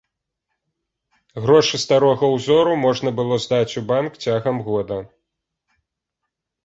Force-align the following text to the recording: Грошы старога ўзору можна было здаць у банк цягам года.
Грошы 1.43 1.75
старога 1.83 2.25
ўзору 2.35 2.73
можна 2.85 3.09
было 3.21 3.35
здаць 3.47 3.77
у 3.83 3.87
банк 3.93 4.11
цягам 4.25 4.55
года. 4.71 4.97